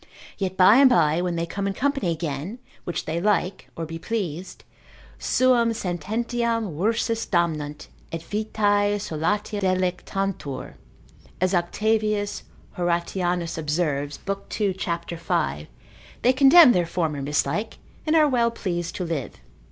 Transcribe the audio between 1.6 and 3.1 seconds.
in company again, which